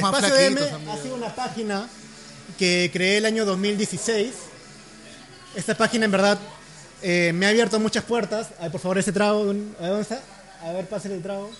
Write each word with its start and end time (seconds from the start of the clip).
Espacio 0.00 0.46
amigo. 0.46 0.90
ha 0.90 0.96
sido 1.02 1.14
una 1.14 1.34
página 1.34 1.88
que 2.58 2.90
creé 2.92 3.18
el 3.18 3.26
año 3.26 3.44
2016. 3.44 4.32
Esta 5.54 5.74
página, 5.76 6.04
en 6.04 6.10
verdad, 6.10 6.38
eh, 7.02 7.32
me 7.34 7.46
ha 7.46 7.48
abierto 7.48 7.80
muchas 7.80 8.04
puertas. 8.04 8.48
A 8.58 8.64
ver, 8.64 8.72
por 8.72 8.80
favor, 8.80 8.98
ese 8.98 9.12
trago. 9.12 9.42
A 9.42 9.86
¿dónde 9.86 10.02
está? 10.02 10.20
A 10.62 10.72
ver, 10.72 10.86
pásale 10.86 11.14
el 11.14 11.22
trago. 11.22 11.50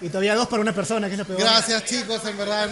Y 0.00 0.08
todavía 0.08 0.34
dos 0.34 0.48
para 0.48 0.60
una 0.60 0.74
persona, 0.74 1.06
que 1.06 1.12
es 1.12 1.18
lo 1.18 1.24
peor. 1.24 1.40
Gracias, 1.40 1.84
chicos, 1.84 2.20
en 2.24 2.36
verdad. 2.36 2.68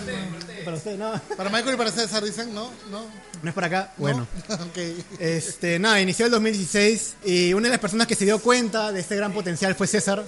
Para 0.64 0.76
usted, 0.76 0.98
no. 0.98 1.20
Para 1.36 1.48
Michael 1.48 1.74
y 1.74 1.78
para 1.78 1.92
César 1.92 2.24
dicen, 2.24 2.52
¿no? 2.52 2.70
¿No? 2.90 3.06
No 3.40 3.48
es 3.48 3.54
para 3.54 3.68
acá. 3.68 3.92
Bueno. 3.96 4.26
ok. 4.48 4.78
Este, 5.20 5.78
nada, 5.78 6.00
inició 6.00 6.26
el 6.26 6.32
2016 6.32 7.16
y 7.24 7.52
una 7.52 7.68
de 7.68 7.70
las 7.70 7.80
personas 7.80 8.08
que 8.08 8.16
se 8.16 8.24
dio 8.24 8.40
cuenta 8.40 8.90
de 8.90 9.00
este 9.00 9.14
gran 9.14 9.32
potencial 9.32 9.76
fue 9.76 9.86
César. 9.86 10.24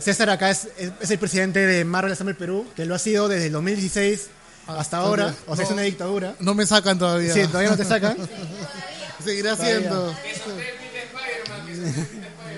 César 0.00 0.30
acá 0.30 0.50
es, 0.50 0.68
es- 0.78 0.92
es 1.00 1.10
el 1.10 1.18
presidente 1.18 1.66
de 1.66 1.84
Marvel 1.84 2.12
Assemble 2.12 2.34
Perú, 2.34 2.66
que 2.76 2.84
lo 2.86 2.94
ha 2.94 2.98
sido 2.98 3.28
desde 3.28 3.46
el 3.46 3.52
2016 3.52 4.28
hasta 4.66 4.98
ahora. 4.98 5.34
O 5.46 5.56
sea, 5.56 5.64
es 5.64 5.70
una 5.70 5.82
dictadura. 5.82 6.34
No 6.40 6.54
me 6.54 6.64
sacan 6.66 6.98
todavía. 6.98 7.32
Sí, 7.34 7.42
todavía 7.46 7.70
no 7.70 7.76
te 7.76 7.84
sacan. 7.84 8.16
Seguirá 9.24 9.54
Todavía. 9.56 9.76
haciendo. 9.78 10.14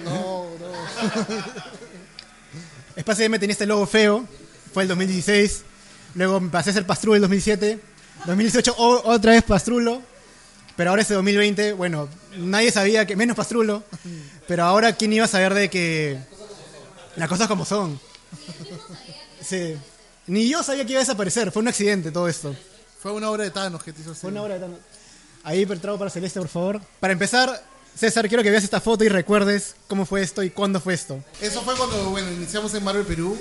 No, 0.05 0.47
no. 0.61 0.73
Espacio 2.97 3.25
M 3.25 3.39
tenía 3.39 3.53
este 3.53 3.67
logo 3.67 3.87
feo, 3.87 4.27
fue 4.73 4.83
el 4.85 4.89
2016. 4.89 5.63
Luego 6.15 6.41
me 6.41 6.51
pasé 6.51 6.71
a 6.71 6.73
ser 6.75 6.87
Pastrulo 6.87 7.17
el 7.17 7.23
2007. 7.23 7.79
2018 8.27 8.75
o- 8.77 9.11
otra 9.11 9.33
vez 9.33 9.43
Pastrulo. 9.43 10.03
Pero 10.77 10.91
ahora 10.91 11.03
este 11.03 11.15
2020, 11.15 11.73
bueno, 11.75 12.09
nadie 12.37 12.71
sabía 12.71 13.07
que, 13.07 13.15
menos 13.17 13.37
Pastrulo. 13.37 13.83
Pero 14.49 14.65
ahora, 14.65 14.95
¿quién 14.95 15.13
iba 15.13 15.25
a 15.25 15.29
saber 15.29 15.55
de 15.55 15.69
que 15.71 16.19
las 17.17 17.29
cosas 17.29 17.49
como 17.49 17.65
son? 17.65 17.99
Sí. 19.41 19.77
Ni 20.27 20.49
yo 20.49 20.63
sabía 20.63 20.85
que 20.85 20.93
iba 20.93 21.01
a 21.01 21.05
desaparecer, 21.05 21.51
fue 21.51 21.63
un 21.63 21.69
accidente 21.69 22.11
todo 22.11 22.29
esto. 22.29 22.55
Fue 23.01 23.13
una 23.13 23.29
obra 23.31 23.45
de 23.45 23.51
Thanos 23.51 23.83
que 23.83 23.93
te 23.93 24.01
hizo 24.03 24.13
así. 24.13 24.21
Fue 24.21 24.31
una 24.31 24.43
hora 24.43 24.55
de 24.55 24.61
tan... 24.61 24.79
Ahí, 25.45 25.67
trago 25.67 25.99
para 25.99 26.11
Celeste, 26.11 26.39
por 26.39 26.49
favor. 26.49 26.81
Para 27.01 27.13
empezar, 27.13 27.61
César, 27.97 28.29
quiero 28.29 28.45
que 28.45 28.51
veas 28.51 28.63
esta 28.63 28.81
foto 28.81 29.03
y 29.03 29.09
recuerdes 29.09 29.75
cómo 29.89 30.07
fue 30.07 30.23
esto 30.23 30.45
y 30.45 30.51
cuándo 30.51 30.81
fue 30.81 30.95
esto. 30.95 31.23
Eso 31.41 31.63
fue 31.63 31.75
cuando, 31.75 32.11
bueno, 32.11 32.31
iniciamos 32.31 32.73
en 32.75 32.85
Marvel 32.85 33.05
Perú 33.05 33.37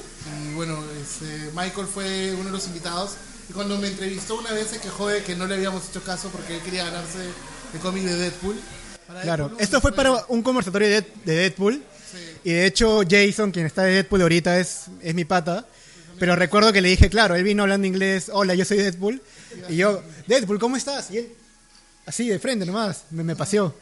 y 0.49 0.53
bueno, 0.55 0.79
este, 0.99 1.51
Michael 1.53 1.85
fue 1.85 2.33
uno 2.33 2.45
de 2.45 2.51
los 2.51 2.65
invitados 2.65 3.11
y 3.49 3.53
cuando 3.53 3.77
me 3.77 3.87
entrevistó 3.87 4.39
una 4.39 4.51
vez 4.51 4.67
se 4.67 4.79
quejó 4.79 5.07
de 5.07 5.23
que 5.23 5.35
no 5.35 5.45
le 5.45 5.55
habíamos 5.55 5.87
hecho 5.89 6.03
caso 6.03 6.29
porque 6.29 6.55
él 6.55 6.61
quería 6.63 6.85
ganarse 6.85 7.19
el 7.73 7.79
cómic 7.79 8.03
de 8.03 8.15
Deadpool. 8.15 8.59
Para 9.07 9.21
Claro, 9.21 9.43
Deadpool, 9.43 9.63
esto 9.63 9.81
fue 9.81 9.91
para 9.93 10.25
un 10.27 10.41
conversatorio 10.41 10.87
de 10.87 11.05
Deadpool. 11.23 11.83
Y 12.43 12.51
de 12.51 12.65
hecho, 12.65 13.01
Jason, 13.09 13.51
quien 13.51 13.65
está 13.65 13.83
de 13.83 13.93
Deadpool 13.93 14.21
ahorita, 14.21 14.59
es, 14.59 14.85
es 15.01 15.13
mi 15.15 15.25
pata. 15.25 15.65
Pero 16.19 16.35
recuerdo 16.35 16.71
que 16.71 16.81
le 16.81 16.89
dije, 16.89 17.09
claro, 17.09 17.35
él 17.35 17.43
vino 17.43 17.63
hablando 17.63 17.87
inglés, 17.87 18.29
hola, 18.31 18.53
yo 18.53 18.63
soy 18.65 18.77
Deadpool. 18.77 19.21
Y 19.69 19.77
yo, 19.77 20.03
Deadpool, 20.27 20.59
¿cómo 20.59 20.77
estás? 20.77 21.09
Y 21.11 21.17
él, 21.17 21.31
así, 22.05 22.27
de 22.29 22.37
frente 22.39 22.65
nomás, 22.65 23.03
me, 23.11 23.23
me 23.23 23.35
paseó. 23.35 23.73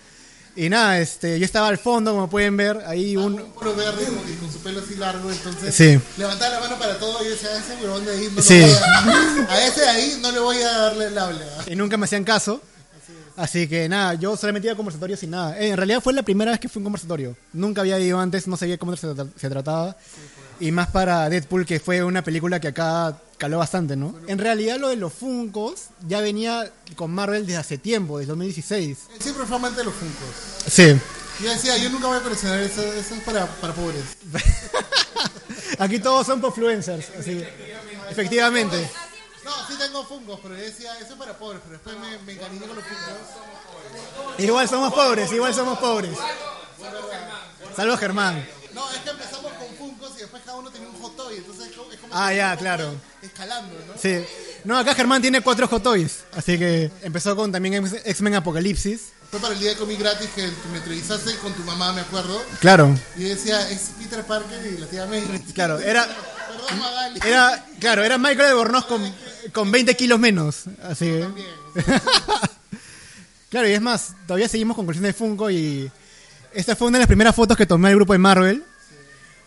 Y 0.56 0.68
nada, 0.68 1.00
este, 1.00 1.38
yo 1.40 1.46
estaba 1.46 1.68
al 1.68 1.78
fondo, 1.78 2.12
como 2.12 2.30
pueden 2.30 2.58
ver, 2.58 2.82
ahí 2.86 3.16
un... 3.16 3.34
un 3.40 3.52
puro 3.52 3.76
verde 3.76 4.04
y 4.04 4.34
con 4.36 4.52
su 4.52 4.60
pelo 4.60 4.82
así 4.82 4.96
largo, 4.96 5.30
entonces 5.32 5.74
Sí. 5.76 6.00
levantaba 6.18 6.56
la 6.56 6.60
mano 6.62 6.80
para 6.80 6.98
todo 6.98 7.24
y 7.24 7.30
decía, 7.30 7.50
a 7.50 7.60
ese 7.60 7.76
huevón 7.82 8.04
de 8.04 8.12
ahí 8.12 8.30
no 8.36 8.42
Sí. 8.42 8.62
a, 8.64 9.54
a 9.54 9.68
ese 9.68 9.82
de 9.82 9.88
ahí 9.90 10.20
no 10.22 10.32
le 10.32 10.40
voy 10.40 10.58
a 10.58 10.72
darle 10.72 11.06
el 11.06 11.18
habla. 11.18 11.46
Y 11.68 11.76
nunca 11.76 11.98
me 11.98 12.06
hacían 12.06 12.24
caso. 12.24 12.62
Así 13.40 13.70
que 13.70 13.88
nada, 13.88 14.16
yo 14.16 14.36
solamente 14.36 14.68
iba 14.68 14.74
a 14.74 14.76
conversatorios 14.76 15.18
sin 15.22 15.30
nada. 15.32 15.58
Eh, 15.58 15.70
en 15.70 15.78
realidad 15.78 16.02
fue 16.04 16.12
la 16.12 16.24
primera 16.24 16.52
vez 16.52 16.60
que 16.60 16.68
fui 16.68 16.80
a 16.80 16.82
un 16.82 16.84
conversatorio. 16.84 17.38
Nunca 17.54 17.80
había 17.82 17.98
ido 17.98 18.20
antes, 18.20 18.48
no 18.48 18.58
sabía 18.58 18.78
cómo 18.78 18.98
se, 18.98 19.08
tra- 19.08 19.30
se 19.38 19.50
trataba. 19.50 19.96
Y 20.60 20.72
más 20.74 20.88
para 20.90 21.30
Deadpool, 21.30 21.66
que 21.66 21.80
fue 21.80 22.04
una 22.04 22.22
película 22.22 22.60
que 22.60 22.68
acá 22.68 23.18
caló 23.38 23.60
bastante, 23.60 23.96
¿no? 23.96 24.14
En 24.28 24.40
realidad 24.40 24.78
lo 24.78 24.90
de 24.90 24.98
los 24.98 25.14
Funkos 25.14 25.86
ya 26.06 26.20
venía 26.20 26.70
con 26.98 27.12
Marvel 27.12 27.46
desde 27.46 27.60
hace 27.60 27.78
tiempo, 27.78 28.20
desde 28.20 28.32
2016. 28.32 28.98
Él 29.16 29.22
siempre 29.22 29.46
fue 29.46 29.56
amante 29.56 29.80
de 29.80 29.86
los 29.86 29.94
funcos. 29.94 30.28
Sí. 30.68 30.98
Yo 31.42 31.50
decía, 31.50 31.78
yo 31.78 31.90
nunca 31.90 32.08
voy 32.08 32.18
a 32.18 32.22
coleccionar 32.22 32.60
eso, 32.60 32.84
eso 32.94 33.16
es 33.16 33.22
para, 33.24 33.46
para 33.48 33.74
pobres. 33.74 34.04
Aquí 35.80 36.00
todos 36.00 36.28
son 36.28 36.44
influencers, 36.44 37.06
así. 37.18 37.42
Efectivamente. 38.10 38.90
Pero 40.18 40.56
yo 40.58 40.62
decía, 40.64 40.98
eso 40.98 41.14
es 41.14 41.20
para 41.20 41.38
pobres, 41.38 41.62
pero 41.64 41.74
después 41.74 41.96
me, 42.00 42.18
me 42.26 42.34
encariñé 42.34 42.66
con 42.66 42.76
los 42.76 42.86
fungos. 42.86 44.40
Igual 44.40 44.68
somos 44.68 44.94
pobres, 44.94 45.32
igual 45.32 45.54
somos 45.54 45.78
pobres. 45.80 46.12
Salvo 47.76 47.98
Germán. 47.98 48.46
No, 48.74 48.90
es 48.92 48.98
que 49.00 49.10
empezamos 49.10 49.52
con 49.54 49.68
fungos 49.78 50.12
y 50.18 50.22
después 50.22 50.42
cada 50.46 50.58
uno 50.58 50.70
tenía 50.72 50.88
un 50.90 51.00
hot 51.02 51.16
toy, 51.16 51.38
entonces 51.38 51.68
es 51.68 51.76
como, 51.76 52.14
Ah, 52.14 52.34
ya, 52.34 52.56
claro. 52.58 52.94
escalando, 53.22 53.76
¿no? 53.88 53.94
Sí. 54.02 54.24
No, 54.64 54.78
acá 54.78 54.96
Germán 54.96 55.22
tiene 55.22 55.42
cuatro 55.42 55.68
Hot 55.68 55.84
Toys. 55.84 56.24
Así 56.36 56.58
que 56.58 56.92
empezó 57.02 57.36
con 57.36 57.52
también 57.52 57.86
X-Men 58.06 58.36
Apocalipsis. 58.36 59.10
Fue 59.32 59.40
para 59.40 59.54
el 59.54 59.60
día 59.60 59.70
de 59.72 59.76
cómic 59.78 60.00
gratis 60.00 60.30
que 60.36 60.50
me 60.72 60.78
entrevistaste 60.78 61.36
con 61.38 61.54
tu 61.54 61.62
mamá, 61.64 61.94
me 61.94 62.02
acuerdo. 62.02 62.42
Claro, 62.60 62.96
Y 63.16 63.24
decía, 63.26 63.70
es 63.70 63.92
Peter 64.00 64.24
Parker 64.26 64.66
y 64.66 64.78
la 64.78 64.88
tía 64.88 65.06
May. 65.06 65.22
claro. 65.54 65.80
Era, 65.80 66.06
Perdón, 66.48 66.80
Magali. 66.80 67.20
era, 67.26 67.66
claro, 67.80 68.04
era 68.04 68.18
Michael 68.18 68.50
de 68.50 68.54
Bornos 68.56 68.86
con, 68.86 69.14
con 69.54 69.72
20 69.72 69.96
kilos 69.96 70.20
menos. 70.20 70.64
Así 70.84 71.06
que. 71.06 71.28
claro, 73.50 73.68
y 73.68 73.72
es 73.74 73.82
más, 73.82 74.14
todavía 74.28 74.48
seguimos 74.50 74.76
con 74.76 74.86
colección 74.86 75.06
de 75.06 75.14
Funko 75.14 75.50
y 75.50 75.90
esta 76.54 76.76
fue 76.76 76.88
una 76.88 76.98
de 76.98 77.02
las 77.04 77.08
primeras 77.08 77.36
fotos 77.36 77.58
que 77.58 77.66
tomé 77.66 77.90
al 77.90 77.96
grupo 77.96 78.14
de 78.14 78.20
Marvel. 78.20 78.64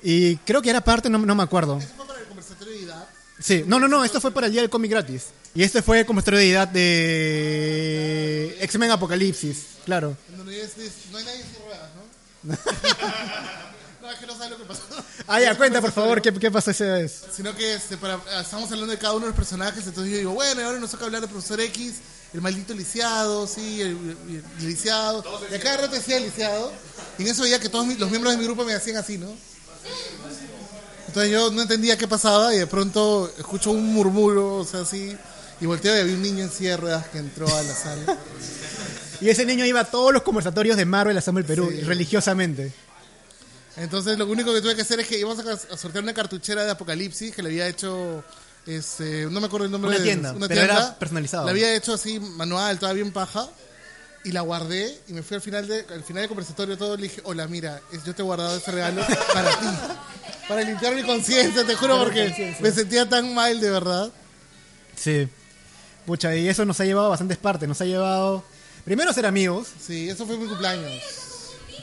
Y 0.03 0.37
creo 0.39 0.61
que 0.63 0.71
era 0.71 0.81
parte, 0.83 1.09
no, 1.09 1.19
no 1.19 1.35
me 1.35 1.43
acuerdo. 1.43 1.79
Eso 1.79 1.89
fue 1.97 2.07
para 2.07 2.21
el 2.21 2.27
conversatorio 2.27 2.75
de 2.75 2.83
edad. 2.85 3.07
Sí, 3.39 3.65
no, 3.67 3.79
no, 3.79 3.89
no, 3.89 4.05
esto 4.05 4.21
fue 4.21 4.31
para 4.33 4.47
el 4.47 4.53
día 4.53 4.61
del 4.63 4.71
cómic 4.71 4.91
gratis. 4.91 5.27
Y 5.55 5.63
este 5.63 5.83
fue 5.83 6.05
como 6.07 6.21
historia 6.21 6.41
de 6.41 6.51
edad 6.51 6.69
de 6.69 8.57
X-Men 8.63 8.91
Apocalipsis, 8.93 9.67
claro. 9.85 10.17
En 10.31 10.39
donde 10.39 10.61
es- 10.61 10.79
es- 10.79 10.93
no 11.11 11.19
hay 11.19 11.25
nadie 11.25 11.41
en 11.43 11.47
ruedas, 11.65 11.91
¿no? 11.95 12.53
no, 14.03 14.11
es 14.11 14.19
que 14.19 14.27
no 14.27 14.33
sabes 14.35 14.51
lo 14.51 14.59
que 14.59 14.65
pasó. 14.65 14.83
Ah, 15.27 15.41
ya, 15.41 15.57
cuenta, 15.57 15.81
por 15.81 15.93
favor, 15.93 16.21
¿qué, 16.21 16.33
qué 16.33 16.51
pasó 16.51 16.71
esa 16.71 16.85
vez? 16.85 17.23
Sino 17.35 17.55
que 17.55 17.75
este, 17.75 17.97
para, 17.97 18.19
estamos 18.41 18.71
hablando 18.71 18.93
de 18.93 18.99
cada 18.99 19.13
uno 19.15 19.23
de 19.27 19.29
los 19.31 19.37
personajes, 19.37 19.87
entonces 19.87 20.13
yo 20.13 20.19
digo, 20.19 20.33
bueno, 20.33 20.63
ahora 20.65 20.79
nos 20.79 20.91
toca 20.91 21.05
hablar 21.07 21.21
del 21.21 21.31
profesor 21.31 21.61
X, 21.61 21.95
el 22.35 22.41
maldito 22.41 22.75
lisiado, 22.75 23.47
sí, 23.47 23.81
el, 23.83 23.89
el- 23.91 24.45
el 24.59 24.67
lisiado. 24.67 25.23
Y 25.51 25.55
a 25.55 25.61
cada 25.61 25.77
rato 25.79 25.95
decía 25.95 26.17
el 26.17 26.25
lisiado. 26.25 26.73
Y 27.19 27.23
en 27.23 27.29
eso 27.29 27.43
veía 27.43 27.61
que 27.61 27.69
todos 27.69 27.87
mi- 27.87 27.95
los 27.97 28.11
miembros 28.11 28.33
de 28.33 28.39
mi 28.39 28.45
grupo 28.45 28.65
me 28.65 28.75
hacían 28.75 28.97
así, 28.97 29.19
¿no? 29.19 29.29
Entonces 31.09 31.31
yo 31.31 31.51
no 31.51 31.63
entendía 31.63 31.99
qué 31.99 32.09
pasaba 32.09 32.55
y 32.55 32.59
de 32.59 32.67
pronto 32.67 33.31
escucho 33.39 33.71
un 33.71 33.93
murmuro, 33.93 34.57
o 34.57 34.65
sea, 34.65 34.81
así. 34.81 35.17
Y 35.61 35.67
volteo 35.67 35.95
y 35.97 36.01
había 36.01 36.15
un 36.15 36.23
niño 36.23 36.43
en 36.45 36.51
silla 36.51 36.71
de 36.71 36.77
ruedas 36.79 37.07
que 37.09 37.19
entró 37.19 37.47
a 37.55 37.63
la 37.63 37.75
sala. 37.75 38.19
Y 39.21 39.29
ese 39.29 39.45
niño 39.45 39.65
iba 39.67 39.81
a 39.81 39.85
todos 39.85 40.13
los 40.13 40.23
conversatorios 40.23 40.77
de 40.77 40.85
Marvel 40.87 41.17
Assemble 41.17 41.45
Perú, 41.45 41.71
religiosamente. 41.85 42.73
Entonces 43.77 44.19
lo 44.19 44.27
único 44.27 44.53
que 44.53 44.61
tuve 44.61 44.75
que 44.77 44.83
hacer 44.83 45.01
es 45.01 45.07
que 45.07 45.19
íbamos 45.19 45.39
a, 45.39 45.53
a 45.53 45.77
sortear 45.77 46.05
una 46.05 46.13
cartuchera 46.15 46.65
de 46.65 46.71
Apocalipsis 46.73 47.35
que 47.35 47.43
le 47.43 47.49
había 47.49 47.67
hecho, 47.69 48.23
este, 48.67 49.27
no 49.31 49.41
me 49.41 49.47
acuerdo 49.47 49.67
el 49.67 49.73
nombre 49.73 49.89
Una 49.91 49.99
de 49.99 50.05
tienda, 50.05 50.35
pero 50.47 50.61
era 50.61 50.99
personalizado. 50.99 51.47
La 51.47 51.53
había 51.53 51.75
hecho 51.75 51.95
así 51.95 52.21
manual, 52.21 52.79
toda 52.79 52.93
bien 52.93 53.13
paja. 53.13 53.49
Y 54.25 54.31
la 54.31 54.43
guardé 54.43 55.01
y 55.09 55.15
me 55.15 55.23
fui 55.25 55.35
al 55.35 55.41
final 55.41 55.67
de, 55.67 55.85
al 55.93 56.05
final 56.05 56.23
del 56.23 56.29
conversatorio 56.29 56.79
todo 56.79 56.97
le 56.97 57.05
dije, 57.05 57.21
hola, 57.25 57.49
mira, 57.49 57.81
yo 58.07 58.15
te 58.15 58.23
he 58.23 58.25
guardado 58.25 58.57
este 58.57 58.71
regalo 58.71 59.03
para 59.35 59.51
ti. 59.51 59.67
Para 60.49 60.63
limpiar 60.63 60.95
mi 60.95 61.03
conciencia, 61.03 61.67
te 61.67 61.75
juro, 61.75 61.99
porque 61.99 62.57
me 62.61 62.71
sentía 62.71 63.09
tan 63.09 63.35
mal 63.35 63.61
de 63.61 63.71
verdad. 63.71 64.13
Sí. 64.95 65.29
Pucha, 66.07 66.37
y 66.37 66.49
eso 66.49 66.65
nos 66.65 66.79
ha 66.81 66.85
llevado 66.85 67.07
a 67.07 67.11
bastantes 67.11 67.37
partes. 67.39 67.69
Nos 67.69 67.81
ha 67.81 67.85
llevado, 67.85 68.45
primero, 68.85 69.13
ser 69.13 69.27
amigos. 69.27 69.69
Sí, 69.85 70.09
eso 70.09 70.25
fue 70.25 70.37
mi 70.37 70.47
cumpleaños. 70.47 71.03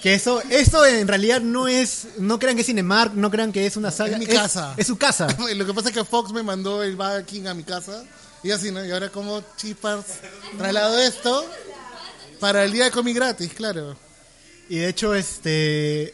Que 0.02 0.14
eso, 0.14 0.42
esto 0.50 0.86
en 0.86 1.08
realidad 1.08 1.42
no 1.42 1.68
es, 1.68 2.08
no 2.20 2.40
crean 2.40 2.56
que 2.56 2.62
es 2.62 2.68
Cinemark, 2.68 3.14
no 3.16 3.30
crean 3.30 3.52
que 3.52 3.66
es 3.66 3.76
una 3.76 3.92
saga. 3.92 4.14
Es 4.14 4.20
mi 4.20 4.28
casa. 4.28 4.74
Es 4.78 4.88
su 4.88 4.98
casa. 4.98 5.28
Lo 5.56 5.66
que 5.66 5.74
pasa 5.74 5.90
es 5.90 5.94
que 5.96 6.06
Fox 6.06 6.32
me 6.32 6.42
mandó 6.44 6.82
el 6.84 6.96
Burger 6.96 7.26
King 7.26 7.48
a 7.48 7.54
mi 7.54 7.64
casa. 7.64 8.04
Y 8.42 8.52
así, 8.52 8.72
¿no? 8.72 8.84
Y 8.86 8.92
ahora 8.92 9.10
como 9.10 9.44
chispas 9.58 10.06
traslado 10.58 10.98
esto 11.00 11.46
para 12.40 12.64
el 12.64 12.72
día 12.72 12.86
de 12.86 12.92
cómic 12.92 13.16
gratis, 13.16 13.52
claro. 13.54 13.98
Y 14.70 14.78
de 14.78 14.88
hecho, 14.88 15.14
este. 15.14 16.14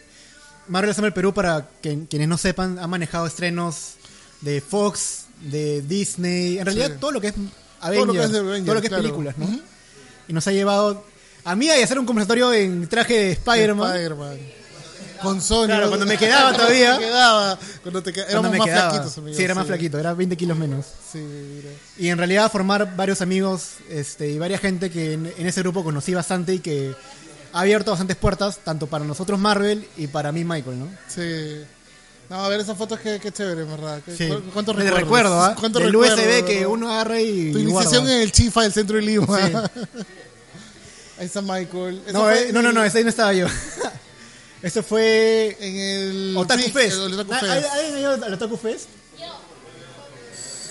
Marvel 0.67 0.89
Assemble 0.89 1.11
Perú, 1.11 1.31
para 1.31 1.69
que- 1.81 2.07
quienes 2.09 2.27
no 2.27 2.39
sepan, 2.39 2.79
ha 2.79 2.87
manejado 2.87 3.27
estrenos 3.27 3.91
de 4.41 4.61
Fox, 4.61 5.25
de 5.41 5.83
Disney, 5.83 6.57
en 6.57 6.65
realidad 6.65 6.87
Sí. 6.93 6.97
todo 6.99 7.11
lo 7.11 7.21
que 7.21 7.27
es 7.27 7.33
Avengers, 7.81 7.97
Todo 7.97 8.05
lo 8.07 8.13
que 8.13 8.23
es 8.25 8.31
de 8.31 8.39
Avengers, 8.39 8.65
todo 8.65 8.73
lo 8.73 8.81
que 8.81 8.87
es 8.87 8.89
claro. 8.89 9.03
películas, 9.03 9.37
¿no? 9.37 9.59
Y 10.27 10.33
nos 10.33 10.47
ha 10.47 10.51
llevado 10.51 11.05
a 11.45 11.55
mí 11.55 11.69
a 11.69 11.81
hacer 11.83 11.97
un 11.99 12.05
conversatorio 12.05 12.51
en 12.53 12.87
traje 12.89 13.13
de 13.13 13.31
Spider-Man. 13.31 13.89
Spider-Man. 13.95 14.37
Con 15.21 15.41
Sony. 15.41 15.67
Claro, 15.67 15.87
cuando 15.87 16.05
me 16.05 16.17
quedaba 16.17 16.51
todavía. 16.53 16.87
Cuando 16.97 17.01
me 17.01 17.07
quedaba. 17.07 17.59
Cuando 17.81 18.03
te 18.03 18.13
quedaba. 18.13 18.31
Éramos 18.31 18.51
me 18.51 18.57
más 18.57 18.67
quedaba. 18.67 18.89
flaquitos, 18.91 19.17
amigos. 19.17 19.37
Sí, 19.37 19.43
era 19.43 19.55
más 19.55 19.65
flaquito, 19.67 19.97
era 19.97 20.13
20 20.13 20.37
kilos 20.37 20.57
menos. 20.57 20.85
Sí, 21.11 21.19
mira. 21.19 21.69
Y 21.97 22.09
en 22.09 22.17
realidad 22.17 22.51
formar 22.51 22.95
varios 22.95 23.21
amigos 23.21 23.75
este, 23.89 24.29
y 24.29 24.37
varias 24.37 24.59
gente 24.61 24.91
que 24.91 25.13
en, 25.13 25.31
en 25.37 25.47
ese 25.47 25.61
grupo 25.61 25.83
conocí 25.83 26.13
bastante 26.13 26.53
y 26.55 26.59
que 26.59 26.93
ha 27.53 27.61
abierto 27.61 27.91
bastantes 27.91 28.17
puertas, 28.17 28.59
tanto 28.63 28.87
para 28.87 29.05
nosotros 29.05 29.39
Marvel 29.39 29.87
y 29.97 30.07
para 30.07 30.31
mí 30.33 30.43
Michael, 30.43 30.79
¿no? 30.79 30.89
Sí. 31.07 31.61
No, 32.29 32.43
a 32.43 32.49
ver, 32.49 32.59
esas 32.59 32.77
fotos 32.77 32.99
que, 32.99 33.19
que 33.19 33.31
chévere, 33.31 33.63
verdad. 33.63 34.01
¿Qué- 34.03 34.15
Sí. 34.17 34.27
¿Cuántos 34.51 34.75
recuerdos? 34.75 34.99
recuerdo, 35.01 35.41
¿ah? 35.41 35.55
¿Cuántos 35.57 35.81
Del 35.81 35.91
recuerdos, 35.93 36.19
USB 36.19 36.45
que 36.45 36.61
¿no? 36.61 36.69
uno 36.71 36.91
agarra 36.91 37.21
y. 37.21 37.51
Tu 37.53 37.59
y 37.59 37.61
iniciación 37.61 38.01
guarda. 38.03 38.15
en 38.17 38.21
el 38.21 38.31
Chifa 38.31 38.63
del 38.63 38.73
centro 38.73 38.95
de 38.97 39.01
Lima. 39.03 39.39
Ahí 41.17 41.25
está 41.25 41.41
Michael. 41.41 42.01
Eso 42.07 42.13
No, 42.17 42.31
eh, 42.31 42.49
no, 42.51 42.61
no, 42.61 42.71
no, 42.71 42.83
ese 42.83 42.97
ahí 42.99 43.03
no 43.03 43.09
estaba 43.09 43.33
yo. 43.33 43.47
Eso 44.61 44.81
fue. 44.81 45.55
En 45.59 45.75
el. 45.75 46.37
Otaku 46.37 46.63
sí, 46.63 46.71
Fest. 46.71 46.97
el 46.97 47.13
Otaku 47.13 47.33
¿Ah, 47.33 47.39
Fest. 47.39 47.67
¿Alguien 47.71 47.95
ha 47.95 47.99
ido 47.99 48.11
al 48.25 48.33
Otaku 48.33 48.57
Fest? 48.57 48.87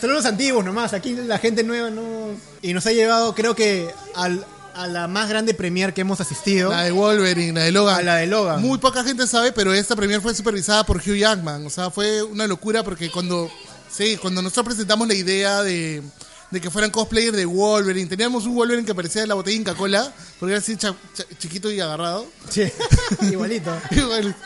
Solo 0.00 0.14
los 0.14 0.26
antiguos 0.26 0.64
nomás, 0.64 0.92
aquí 0.92 1.14
la 1.14 1.38
gente 1.38 1.62
nueva 1.62 1.88
no... 1.88 2.36
Y 2.60 2.74
nos 2.74 2.84
ha 2.86 2.92
llevado, 2.92 3.34
creo 3.34 3.54
que, 3.54 3.88
al- 4.14 4.44
a 4.74 4.86
la 4.86 5.08
más 5.08 5.30
grande 5.30 5.54
premier 5.54 5.94
que 5.94 6.02
hemos 6.02 6.20
asistido. 6.20 6.70
La 6.70 6.82
de 6.82 6.90
Wolverine, 6.90 7.52
la 7.58 7.64
de 7.64 7.72
Logan. 7.72 7.96
A 8.00 8.02
la 8.02 8.16
de 8.16 8.26
Logan. 8.26 8.60
Muy 8.60 8.76
poca 8.78 9.02
gente 9.02 9.26
sabe, 9.26 9.52
pero 9.52 9.72
esta 9.72 9.96
premier 9.96 10.20
fue 10.20 10.34
supervisada 10.34 10.84
por 10.84 10.98
Hugh 10.98 11.16
Jackman. 11.16 11.64
O 11.64 11.70
sea, 11.70 11.90
fue 11.90 12.22
una 12.22 12.46
locura 12.46 12.82
porque 12.82 13.10
cuando, 13.10 13.50
sí, 13.90 14.18
cuando 14.20 14.42
nosotros 14.42 14.66
presentamos 14.74 15.08
la 15.08 15.14
idea 15.14 15.62
de, 15.62 16.02
de 16.50 16.60
que 16.60 16.70
fueran 16.70 16.90
cosplayers 16.90 17.36
de 17.36 17.46
Wolverine, 17.46 18.08
teníamos 18.08 18.44
un 18.46 18.54
Wolverine 18.54 18.86
que 18.86 18.94
parecía 18.94 19.22
de 19.22 19.26
la 19.26 19.34
botella 19.34 19.56
Inca 19.56 19.74
Cola, 19.74 20.12
porque 20.38 20.52
era 20.52 20.60
así 20.60 20.76
cha- 20.76 20.94
cha- 21.14 21.24
chiquito 21.38 21.70
y 21.70 21.80
agarrado. 21.80 22.26
Sí, 22.48 22.62
igualito. 23.22 23.76
Igual. 23.90 24.36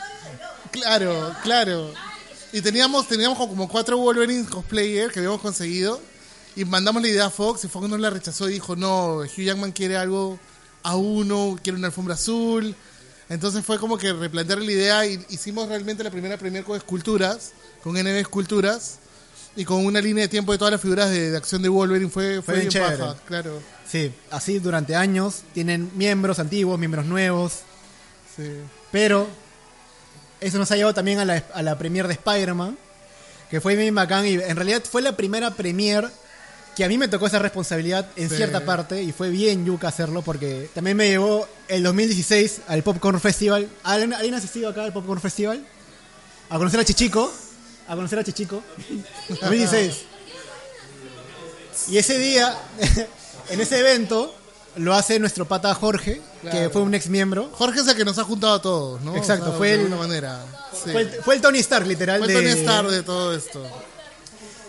Claro, 0.71 1.35
claro. 1.43 1.93
Y 2.51 2.61
teníamos, 2.61 3.07
teníamos 3.07 3.37
como 3.37 3.67
cuatro 3.69 3.97
Wolverine 3.97 4.45
cosplayers 4.45 5.13
que 5.13 5.19
habíamos 5.19 5.41
conseguido. 5.41 6.01
Y 6.55 6.65
mandamos 6.65 7.01
la 7.01 7.07
idea 7.07 7.25
a 7.27 7.29
Fox 7.29 7.63
y 7.63 7.67
Fox 7.67 7.87
nos 7.87 7.99
la 7.99 8.09
rechazó 8.09 8.49
y 8.49 8.53
dijo, 8.53 8.75
no, 8.75 9.17
Hugh 9.19 9.43
Jackman 9.43 9.71
quiere 9.71 9.97
algo 9.97 10.39
a 10.83 10.95
uno, 10.95 11.57
quiere 11.61 11.77
una 11.77 11.87
alfombra 11.87 12.15
azul. 12.15 12.75
Entonces 13.29 13.63
fue 13.63 13.77
como 13.77 13.97
que 13.97 14.11
replantear 14.13 14.57
la 14.59 14.71
idea 14.71 15.05
y 15.05 15.23
hicimos 15.29 15.69
realmente 15.69 16.03
la 16.03 16.09
primera 16.09 16.37
premier 16.37 16.63
con 16.63 16.75
esculturas, 16.75 17.51
con 17.83 17.93
NB 17.93 18.17
Esculturas. 18.17 18.97
Y 19.55 19.65
con 19.65 19.85
una 19.85 19.99
línea 19.99 20.23
de 20.23 20.27
tiempo 20.27 20.51
de 20.51 20.57
todas 20.57 20.71
las 20.71 20.81
figuras 20.81 21.09
de, 21.09 21.31
de 21.31 21.37
acción 21.37 21.61
de 21.61 21.69
Wolverine 21.69 22.09
fue, 22.09 22.35
fue, 22.35 22.43
Fue 22.43 22.55
bien 22.61 22.69
chévere. 22.69 22.97
paja, 22.97 23.15
claro. 23.27 23.59
Sí, 23.89 24.13
así 24.31 24.59
durante 24.59 24.95
años. 24.95 25.41
Tienen 25.53 25.91
miembros 25.95 26.39
antiguos, 26.39 26.77
miembros 26.79 27.05
nuevos. 27.05 27.59
Sí. 28.35 28.51
Pero 28.91 29.27
eso 30.39 30.57
nos 30.57 30.71
ha 30.71 30.75
llevado 30.75 30.93
también 30.93 31.19
a 31.19 31.25
la, 31.25 31.43
a 31.53 31.61
la 31.63 31.77
premier 31.77 32.07
de 32.07 32.13
Spider-Man, 32.13 32.77
que 33.49 33.59
fue 33.59 33.75
bien 33.75 33.93
bacán. 33.95 34.25
Y 34.27 34.33
en 34.35 34.55
realidad 34.55 34.83
fue 34.89 35.01
la 35.01 35.17
primera 35.17 35.51
premier 35.55 36.07
que 36.75 36.85
a 36.85 36.87
mí 36.87 36.97
me 36.97 37.09
tocó 37.09 37.27
esa 37.27 37.39
responsabilidad 37.39 38.07
en 38.15 38.29
Sí. 38.29 38.37
cierta 38.37 38.63
parte. 38.63 39.01
Y 39.03 39.11
fue 39.11 39.29
bien 39.29 39.65
yuca 39.65 39.89
hacerlo 39.89 40.21
porque 40.21 40.69
también 40.73 40.95
me 40.95 41.09
llevó 41.09 41.47
el 41.67 41.83
2016 41.83 42.61
al 42.67 42.83
Popcorn 42.83 43.19
Festival. 43.19 43.67
¿Alguien, 43.83 44.13
¿alguien 44.13 44.35
ha 44.35 44.37
asistido 44.37 44.69
acá 44.69 44.83
al 44.83 44.93
Popcorn 44.93 45.19
Festival? 45.19 45.65
A 46.49 46.57
conocer 46.57 46.79
a 46.79 46.85
Chichico. 46.85 47.33
A 47.89 47.95
conocer 47.95 48.19
a 48.19 48.23
Chichico. 48.23 48.61
2016. 49.41 50.03
Y 51.89 51.97
ese 51.97 52.17
día, 52.17 52.55
en 53.49 53.59
ese 53.61 53.79
evento, 53.79 54.33
lo 54.75 54.93
hace 54.93 55.19
nuestro 55.19 55.45
pata 55.47 55.73
Jorge, 55.73 56.21
que 56.43 56.49
Claro. 56.49 56.69
fue 56.69 56.81
un 56.83 56.93
ex 56.93 57.07
miembro. 57.09 57.49
Jorge 57.53 57.79
es 57.81 57.87
el 57.87 57.95
que 57.95 58.05
nos 58.05 58.17
ha 58.19 58.23
juntado 58.23 58.53
a 58.53 58.61
todos, 58.61 59.01
¿no? 59.01 59.15
Exacto, 59.15 59.45
O 59.45 59.49
sea, 59.49 59.57
fue 59.57 59.67
de 59.69 59.73
el- 59.73 59.79
alguna 59.81 59.97
manera. 60.07 60.45
Sí. 60.71 60.91
Fue, 60.91 61.01
el, 61.01 61.09
fue 61.23 61.35
el 61.35 61.41
Tony 61.41 61.59
Stark, 61.59 61.87
literal. 61.87 62.19
Fue 62.19 62.27
de- 62.27 62.33
Tony 62.35 62.49
Stark 62.49 62.89
de 62.89 63.03
todo 63.03 63.35
esto. 63.35 63.65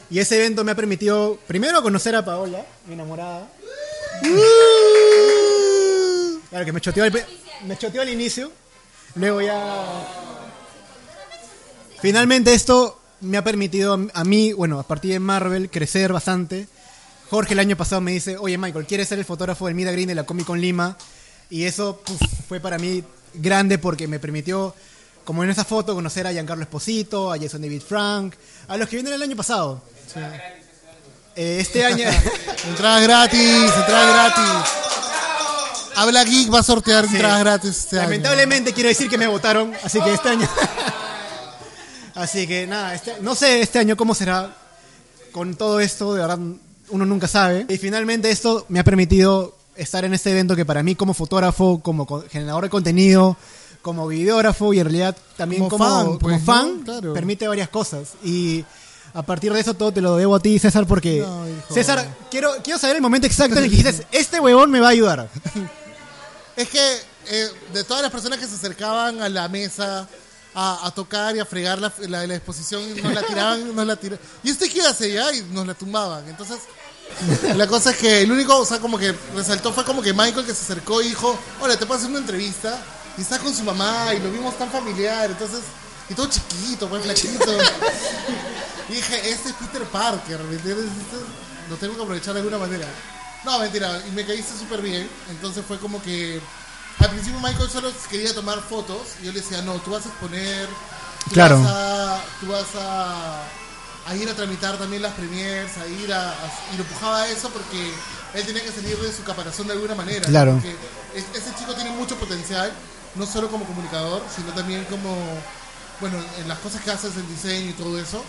Y 0.08 0.18
ese 0.18 0.36
evento 0.36 0.64
me 0.64 0.72
ha 0.72 0.74
permitido, 0.74 1.38
primero, 1.46 1.82
conocer 1.82 2.16
a 2.16 2.24
Paola, 2.24 2.64
mi 2.86 2.94
enamorada. 2.94 3.48
Claro, 6.48 6.64
que 6.64 6.72
me 6.72 6.80
choteó 6.80 7.04
al, 7.04 7.12
me 7.66 7.76
choteó 7.78 8.02
al 8.02 8.08
inicio. 8.08 8.50
Luego 9.14 9.40
ya... 9.40 9.84
Finalmente 12.00 12.54
esto 12.54 12.98
me 13.20 13.36
ha 13.36 13.44
permitido 13.44 13.98
a- 14.14 14.24
mí, 14.24 14.52
bueno, 14.52 14.78
a 14.78 14.82
partir 14.82 15.12
de 15.12 15.20
Marvel, 15.20 15.70
crecer 15.70 16.12
bastante. 16.12 16.66
Jorge 17.30 17.52
el 17.52 17.60
año 17.60 17.76
pasado 17.76 18.00
me 18.00 18.12
dice, 18.12 18.36
oye 18.36 18.58
Michael, 18.58 18.86
¿quieres 18.86 19.08
ser 19.08 19.18
el 19.18 19.24
fotógrafo 19.24 19.66
del 19.66 19.74
Mida 19.74 19.92
Green 19.92 20.08
de 20.08 20.14
la 20.14 20.24
Comic 20.24 20.46
Con 20.46 20.60
Lima? 20.60 20.96
Y 21.48 21.64
eso 21.64 22.00
puf, 22.04 22.20
fue 22.48 22.60
para 22.60 22.78
mí 22.78 23.04
grande 23.34 23.78
porque 23.78 24.08
me 24.08 24.18
permitió, 24.18 24.74
como 25.24 25.44
en 25.44 25.50
esa 25.50 25.64
foto, 25.64 25.94
conocer 25.94 26.26
a 26.26 26.32
Giancarlo 26.32 26.62
Esposito, 26.64 27.32
a 27.32 27.38
Jason 27.38 27.62
David 27.62 27.82
Frank, 27.86 28.34
a 28.68 28.76
los 28.76 28.88
que 28.88 28.96
vinieron 28.96 29.20
el 29.20 29.28
año 29.28 29.36
pasado. 29.36 29.82
Eh, 31.36 31.58
este 31.60 31.84
año... 31.84 32.04
Entradas 32.68 33.02
gratis, 33.02 33.40
entradas 33.40 34.34
gratis. 34.34 34.72
Habla 35.96 36.24
Geek 36.24 36.52
va 36.52 36.60
a 36.60 36.62
sortear 36.62 37.04
entradas 37.04 37.40
gratis 37.40 37.70
este 37.70 37.96
año. 37.98 38.04
Lamentablemente 38.08 38.72
quiero 38.72 38.88
decir 38.88 39.08
que 39.08 39.16
me 39.18 39.26
votaron, 39.26 39.72
así 39.82 40.00
que 40.00 40.12
este 40.12 40.28
año. 40.30 40.48
así 42.20 42.46
que 42.46 42.66
nada, 42.66 42.94
este- 42.94 43.16
no 43.20 43.34
sé 43.34 43.60
este 43.60 43.78
año 43.78 43.96
cómo 43.96 44.14
será 44.14 44.54
con 45.32 45.54
todo 45.54 45.80
esto, 45.80 46.14
de 46.14 46.20
verdad 46.20 46.38
uno 46.90 47.06
nunca 47.06 47.28
sabe. 47.28 47.66
Y 47.68 47.78
finalmente 47.78 48.30
esto 48.30 48.66
me 48.68 48.80
ha 48.80 48.84
permitido 48.84 49.56
estar 49.76 50.04
en 50.04 50.12
este 50.14 50.30
evento 50.32 50.56
que 50.56 50.64
para 50.66 50.82
mí 50.82 50.94
como 50.96 51.14
fotógrafo, 51.14 51.80
como 51.82 52.06
co- 52.06 52.24
generador 52.30 52.64
de 52.64 52.70
contenido, 52.70 53.36
como 53.82 54.08
videógrafo 54.08 54.74
y 54.74 54.80
en 54.80 54.84
realidad 54.86 55.16
también 55.36 55.62
Como 55.62 55.70
como, 55.78 55.84
fan, 55.84 56.04
como 56.06 56.18
pues, 56.18 56.42
fan, 56.42 56.78
¿no? 56.80 56.84
Claro. 56.84 57.14
permite 57.14 57.46
varias 57.48 57.68
cosas. 57.68 58.10
Y 58.24 58.64
a 59.14 59.22
partir 59.22 59.52
de 59.52 59.60
eso 59.60 59.74
todo 59.74 59.92
te 59.92 60.00
lo 60.00 60.16
debo 60.16 60.34
a 60.34 60.40
ti, 60.40 60.58
César, 60.58 60.86
porque 60.86 61.20
No. 61.20 61.44
César, 61.72 62.06
quiero, 62.30 62.50
quiero 62.62 62.78
saber 62.78 62.96
el 62.96 63.02
momento 63.02 63.26
exacto 63.26 63.56
en 63.56 63.64
el 63.64 63.70
que 63.70 63.76
dijiste, 63.76 64.06
este 64.12 64.38
huevón 64.40 64.70
me 64.70 64.80
va 64.80 64.88
a 64.88 64.90
ayudar. 64.90 65.28
Es 66.56 66.68
que 66.68 66.96
eh, 67.28 67.48
de 67.72 67.84
todas 67.84 68.02
las 68.02 68.10
personas 68.10 68.38
que 68.38 68.46
se 68.46 68.54
acercaban 68.56 69.22
a 69.22 69.28
la 69.28 69.48
mesa 69.48 70.06
a, 70.54 70.90
tocar 70.94 71.36
y 71.36 71.40
a 71.40 71.44
fregar 71.44 71.78
la, 71.78 71.92
la, 72.08 72.26
la 72.26 72.34
exposición, 72.34 72.82
nos 73.02 73.12
la 73.12 73.22
tiraban, 73.22 73.74
nos 73.74 73.86
la 73.86 73.96
tiraban. 73.96 74.24
¿Y 74.42 74.50
usted 74.50 74.70
qué 74.70 74.78
iba 74.78 74.88
a 74.88 74.90
hacer 74.90 75.12
ya? 75.12 75.32
Y 75.32 75.42
nos 75.52 75.66
la 75.66 75.74
tumbaban. 75.74 76.28
Entonces, 76.28 76.58
la 77.56 77.66
cosa 77.66 77.90
es 77.90 77.96
que 77.96 78.22
el 78.22 78.32
único, 78.32 78.58
o 78.58 78.64
sea, 78.64 78.78
como 78.78 78.98
que 78.98 79.14
resaltó 79.34 79.72
fue 79.72 79.84
como 79.84 80.02
que 80.02 80.12
Michael 80.12 80.46
que 80.46 80.54
se 80.54 80.64
acercó 80.64 81.02
y 81.02 81.08
dijo, 81.08 81.38
hola, 81.60 81.76
te 81.76 81.86
puedo 81.86 81.98
hacer 81.98 82.10
una 82.10 82.20
entrevista. 82.20 82.82
Y 83.18 83.22
está 83.22 83.38
con 83.38 83.54
su 83.54 83.64
mamá 83.64 84.14
y 84.14 84.20
lo 84.20 84.30
vimos 84.30 84.56
tan 84.56 84.70
familiar. 84.70 85.30
Entonces, 85.30 85.60
y 86.08 86.14
todo 86.14 86.28
chiquito, 86.28 86.88
pues 86.88 87.02
flaquito. 87.04 87.52
Y 88.88 88.94
dije, 88.94 89.30
este 89.30 89.50
es 89.50 89.54
Peter 89.54 89.84
Parker, 89.84 90.40
¿me? 90.40 90.56
Este 90.56 90.74
lo 91.68 91.76
tengo 91.76 91.94
que 91.94 92.02
aprovechar 92.02 92.34
de 92.34 92.40
alguna 92.40 92.58
manera. 92.58 92.86
No, 93.44 93.58
mentira, 93.60 94.02
y 94.06 94.10
me 94.10 94.26
caíste 94.26 94.58
súper 94.58 94.82
bien. 94.82 95.08
Entonces 95.30 95.64
fue 95.66 95.78
como 95.78 96.02
que. 96.02 96.40
Al 96.98 97.10
principio 97.10 97.40
Michael 97.40 97.70
solo 97.70 97.90
quería 98.10 98.34
tomar 98.34 98.60
fotos 98.60 99.00
y 99.22 99.26
yo 99.26 99.32
le 99.32 99.40
decía, 99.40 99.62
no, 99.62 99.74
tú 99.80 99.92
vas 99.92 100.04
a 100.04 100.08
exponer. 100.08 100.66
Tú 101.24 101.30
Claro. 101.32 101.60
Vas 101.62 101.70
a, 101.72 102.20
tú 102.40 102.46
vas 102.48 102.66
a, 102.76 103.42
a 104.06 104.16
ir 104.16 104.28
a 104.28 104.34
tramitar 104.34 104.76
también 104.78 105.02
las 105.02 105.12
premiers, 105.14 105.76
a 105.78 105.86
ir 105.86 106.12
a, 106.12 106.30
a- 106.30 106.52
Y 106.74 106.76
lo 106.76 106.82
empujaba 106.82 107.22
a 107.22 107.28
eso 107.28 107.48
porque 107.50 107.92
él 108.34 108.46
tenía 108.46 108.62
que 108.62 108.72
salir 108.72 108.96
de 108.98 109.12
su 109.12 109.22
caparazón 109.24 109.66
de 109.66 109.72
alguna 109.74 109.94
manera. 109.94 110.26
Claro. 110.26 110.52
Porque 110.54 110.74
es- 111.14 111.24
ese 111.42 111.54
chico 111.58 111.74
tiene 111.74 111.90
mucho 111.90 112.16
potencial, 112.16 112.70
no 113.14 113.26
solo 113.26 113.50
como 113.50 113.64
comunicador, 113.64 114.22
sino 114.34 114.52
también 114.52 114.84
como. 114.86 115.16
Bueno, 116.00 116.16
en 116.38 116.48
las 116.48 116.58
cosas 116.60 116.80
que 116.82 116.90
haces, 116.90 117.14
el 117.16 117.28
diseño 117.28 117.70
y 117.70 117.74
todo 117.74 117.98
eso. 117.98 118.22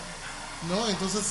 ¿no? 0.69 0.87
Entonces 0.89 1.21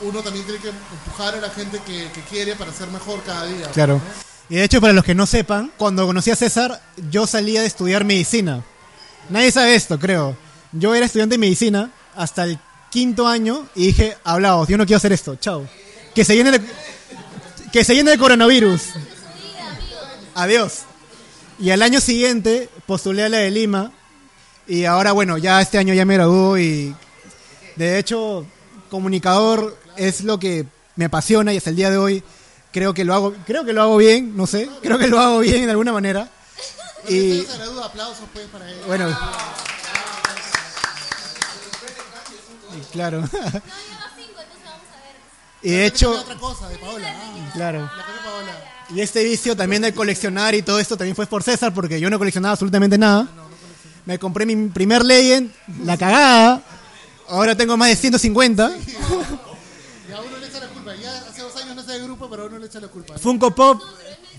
uno 0.00 0.22
también 0.22 0.44
tiene 0.46 0.60
que 0.60 0.68
empujar 0.70 1.34
a 1.34 1.40
la 1.40 1.50
gente 1.50 1.80
que, 1.84 2.10
que 2.12 2.22
quiere 2.22 2.54
para 2.56 2.72
ser 2.72 2.88
mejor 2.88 3.22
cada 3.24 3.44
día. 3.44 3.66
Claro. 3.72 3.94
¿no? 3.94 4.27
Y 4.48 4.56
de 4.56 4.64
hecho, 4.64 4.80
para 4.80 4.92
los 4.92 5.04
que 5.04 5.14
no 5.14 5.26
sepan, 5.26 5.70
cuando 5.76 6.06
conocí 6.06 6.30
a 6.30 6.36
César, 6.36 6.80
yo 7.10 7.26
salía 7.26 7.60
de 7.60 7.66
estudiar 7.66 8.04
medicina. 8.04 8.64
Nadie 9.28 9.50
sabe 9.50 9.74
esto, 9.74 9.98
creo. 9.98 10.36
Yo 10.72 10.94
era 10.94 11.06
estudiante 11.06 11.34
de 11.34 11.38
medicina 11.38 11.90
hasta 12.16 12.44
el 12.44 12.58
quinto 12.90 13.26
año 13.26 13.66
y 13.74 13.88
dije, 13.88 14.16
hablaos, 14.24 14.68
yo 14.68 14.78
no 14.78 14.86
quiero 14.86 14.96
hacer 14.96 15.12
esto, 15.12 15.36
chao. 15.36 15.66
Que 16.14 16.24
se 16.24 16.34
llene 16.34 16.52
de, 16.52 16.60
que 17.72 17.84
se 17.84 18.18
coronavirus. 18.18 18.82
Adiós. 20.34 20.80
Y 21.58 21.70
al 21.70 21.82
año 21.82 22.00
siguiente 22.00 22.68
postulé 22.86 23.24
a 23.24 23.28
la 23.28 23.38
de 23.38 23.50
Lima 23.50 23.92
y 24.66 24.84
ahora, 24.84 25.12
bueno, 25.12 25.38
ya 25.38 25.60
este 25.60 25.78
año 25.78 25.92
ya 25.92 26.04
me 26.04 26.14
graduó 26.14 26.58
y 26.58 26.94
de 27.76 27.98
hecho, 27.98 28.46
comunicador 28.90 29.76
es 29.96 30.22
lo 30.22 30.38
que 30.38 30.66
me 30.96 31.04
apasiona 31.06 31.52
y 31.52 31.58
hasta 31.58 31.70
el 31.70 31.76
día 31.76 31.90
de 31.90 31.96
hoy 31.96 32.22
creo 32.72 32.94
que 32.94 33.04
lo 33.04 33.14
hago, 33.14 33.34
creo 33.46 33.64
que 33.64 33.72
lo 33.72 33.82
hago 33.82 33.96
bien, 33.96 34.36
no 34.36 34.46
sé, 34.46 34.68
creo 34.82 34.98
que 34.98 35.08
lo 35.08 35.18
hago 35.18 35.40
bien 35.40 35.64
de 35.64 35.70
alguna 35.70 35.92
manera. 35.92 36.28
Y 37.08 37.46
aplausos 37.82 38.28
pues 38.34 38.46
para 38.48 38.68
él. 38.70 38.76
bueno, 38.86 39.18
claro. 42.92 43.24
Y 45.62 45.70
de 45.70 45.86
hecho, 45.86 46.24
claro. 47.52 47.90
Y 48.90 49.00
este 49.00 49.24
vicio 49.24 49.56
también 49.56 49.82
de 49.82 49.92
coleccionar 49.92 50.54
y 50.54 50.62
todo 50.62 50.78
esto 50.78 50.96
también 50.96 51.16
fue 51.16 51.26
por 51.26 51.42
César, 51.42 51.74
porque 51.74 52.00
yo 52.00 52.08
no 52.08 52.18
coleccionaba 52.18 52.52
absolutamente 52.52 52.96
nada. 52.96 53.26
Me 54.06 54.18
compré 54.18 54.46
mi 54.46 54.68
primer 54.68 55.04
Legend, 55.04 55.52
la 55.84 55.98
cagada. 55.98 56.62
Ahora 57.28 57.56
tengo 57.56 57.76
más 57.76 57.88
de 57.88 57.96
150. 57.96 58.70
Y 60.08 60.12
a 60.12 60.20
uno 60.20 60.38
le 60.38 60.46
echa 60.46 60.60
la 60.60 60.68
culpa. 60.68 60.94
Ya 60.94 61.18
hace 61.28 61.42
dos 61.42 61.52
no 62.18 62.26
grupo, 62.26 62.30
pero 62.30 62.42
a 62.44 62.46
uno 62.46 62.58
le 62.58 62.66
echa 62.66 62.80
la 62.80 62.88
culpa. 62.88 63.18
Funko 63.18 63.54
Pop, 63.54 63.80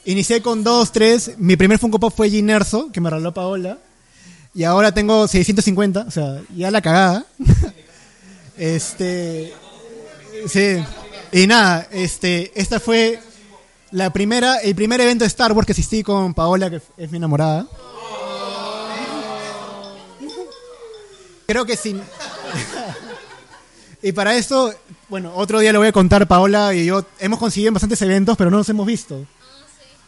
inicié 0.05 0.41
con 0.41 0.63
dos, 0.63 0.91
tres. 0.91 1.33
Mi 1.37 1.55
primer 1.55 1.79
Funko 1.79 1.99
Pop 1.99 2.13
fue 2.15 2.29
Ginerso, 2.29 2.91
que 2.91 3.01
me 3.01 3.09
regaló 3.09 3.33
Paola. 3.33 3.77
Y 4.53 4.63
ahora 4.63 4.91
tengo 4.91 5.27
650, 5.27 6.05
o 6.07 6.11
sea, 6.11 6.41
ya 6.55 6.71
la 6.71 6.81
cagada. 6.81 7.25
Este. 8.57 9.53
Sí. 10.49 10.83
Y 11.31 11.47
nada, 11.47 11.87
este, 11.91 12.51
esta 12.59 12.81
fue 12.81 13.17
la 13.91 14.11
primera, 14.11 14.57
el 14.57 14.75
primer 14.75 14.99
evento 14.99 15.23
de 15.23 15.29
Star 15.29 15.53
Wars 15.53 15.65
que 15.65 15.71
asistí 15.71 16.03
con 16.03 16.33
Paola, 16.33 16.69
que 16.69 16.81
es 16.97 17.09
mi 17.09 17.15
enamorada. 17.15 17.65
Creo 21.47 21.65
que 21.65 21.77
sin. 21.77 22.01
y 24.01 24.11
para 24.13 24.35
esto, 24.35 24.73
bueno, 25.09 25.33
otro 25.35 25.59
día 25.59 25.71
le 25.71 25.77
voy 25.77 25.87
a 25.87 25.91
contar, 25.91 26.27
Paola 26.27 26.73
y 26.73 26.85
yo 26.85 27.05
hemos 27.19 27.37
conseguido 27.37 27.67
en 27.67 27.73
bastantes 27.73 28.01
eventos, 28.01 28.37
pero 28.37 28.49
no 28.49 28.57
nos 28.57 28.69
hemos 28.69 28.85
visto. 28.85 29.25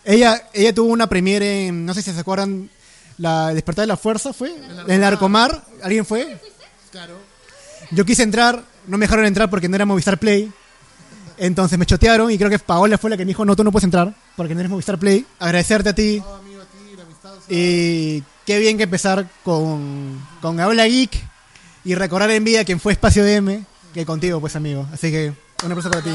Ella, 0.06 0.50
ella 0.54 0.74
tuvo 0.74 0.92
una 0.92 1.08
premiere 1.08 1.68
en, 1.68 1.86
no 1.86 1.94
sé 1.94 2.02
si 2.02 2.12
se 2.12 2.20
acuerdan, 2.20 2.70
la 3.18 3.54
Despertar 3.54 3.84
de 3.84 3.88
la 3.88 3.98
Fuerza, 3.98 4.34
¿fue? 4.34 4.54
En 4.88 4.92
el 4.92 5.04
Arcomar, 5.04 5.64
¿alguien 5.84 6.06
fue? 6.06 6.40
Claro. 6.92 7.16
Yo 7.92 8.06
quise 8.06 8.24
entrar, 8.24 8.64
no 8.88 8.98
me 8.98 9.06
dejaron 9.06 9.26
entrar 9.26 9.50
porque 9.50 9.68
no 9.68 9.76
era 9.76 9.86
Movistar 9.86 10.18
Play. 10.18 10.52
Entonces 11.38 11.78
me 11.78 11.86
chotearon 11.86 12.32
y 12.32 12.38
creo 12.38 12.50
que 12.50 12.60
Paola 12.60 12.98
fue 12.98 13.10
la 13.10 13.18
que 13.18 13.26
me 13.26 13.30
dijo, 13.30 13.44
no, 13.44 13.56
tú 13.56 13.64
no 13.64 13.72
puedes 13.72 13.84
entrar 13.84 14.14
porque 14.38 14.54
no 14.54 14.62
eres 14.62 14.70
Movistar 14.70 14.98
Play. 14.98 15.26
Agradecerte 15.40 15.90
a 15.90 15.96
ti. 15.96 16.22
No, 16.26 16.36
amigo, 16.36 16.62
a 16.62 16.66
ti, 16.66 16.96
la 16.96 17.04
amistad. 17.04 17.34
o 17.34 17.42
sea, 17.42 17.46
Y 17.50 18.24
qué 18.46 18.60
bien 18.60 18.78
que 18.78 18.84
empezar 18.84 19.28
con, 19.44 20.26
con 20.42 20.60
Habla 20.60 20.86
Geek 20.86 21.12
y 21.84 21.96
recordar 21.96 22.32
en 22.32 22.44
vida 22.44 22.64
quien 22.64 22.80
fue 22.80 22.94
Espacio 22.94 23.26
DM 23.26 23.66
que 23.94 24.06
contigo, 24.06 24.40
pues 24.40 24.56
amigo. 24.56 24.88
Así 24.94 25.12
que 25.12 25.34
un 25.64 25.72
aplauso 25.72 25.90
para 25.90 26.02
ti. 26.02 26.12